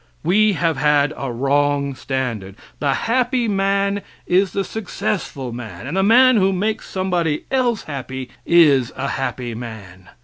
[0.23, 2.55] We have had a wrong standard.
[2.79, 8.31] The happy man is the successful man; and the man who makes somebody else happy,
[8.43, 10.09] is a happy man.